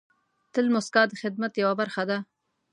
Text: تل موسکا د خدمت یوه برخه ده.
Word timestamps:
تل 0.53 0.65
موسکا 0.73 1.01
د 1.07 1.13
خدمت 1.21 1.51
یوه 1.61 1.73
برخه 1.81 2.03
ده. 2.09 2.17